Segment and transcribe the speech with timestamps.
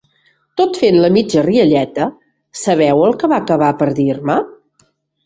[0.59, 2.07] Tot fent la mitja rialleta,
[2.63, 4.39] ¿sabeu el què va acabar per dir-me?